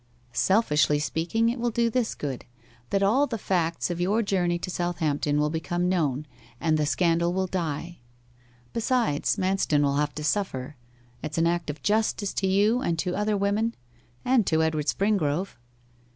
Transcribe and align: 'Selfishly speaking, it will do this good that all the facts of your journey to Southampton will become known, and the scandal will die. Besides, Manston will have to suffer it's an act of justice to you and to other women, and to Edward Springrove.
'Selfishly 0.33 0.97
speaking, 0.97 1.47
it 1.49 1.59
will 1.59 1.69
do 1.69 1.87
this 1.87 2.15
good 2.15 2.43
that 2.89 3.03
all 3.03 3.27
the 3.27 3.37
facts 3.37 3.91
of 3.91 4.01
your 4.01 4.23
journey 4.23 4.57
to 4.57 4.71
Southampton 4.71 5.39
will 5.39 5.51
become 5.51 5.87
known, 5.87 6.25
and 6.59 6.75
the 6.75 6.87
scandal 6.87 7.31
will 7.31 7.45
die. 7.45 7.99
Besides, 8.73 9.35
Manston 9.37 9.83
will 9.83 9.97
have 9.97 10.15
to 10.15 10.23
suffer 10.23 10.75
it's 11.21 11.37
an 11.37 11.45
act 11.45 11.69
of 11.69 11.83
justice 11.83 12.33
to 12.33 12.47
you 12.47 12.81
and 12.81 12.97
to 12.97 13.13
other 13.15 13.37
women, 13.37 13.75
and 14.25 14.47
to 14.47 14.63
Edward 14.63 14.87
Springrove. 14.87 15.55